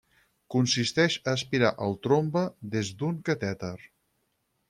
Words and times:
Consisteix 0.53 1.17
a 1.19 1.35
aspirar 1.39 1.71
el 1.89 1.93
trombe 2.07 2.43
des 2.77 2.91
d'un 3.03 3.23
catèter. 3.29 3.73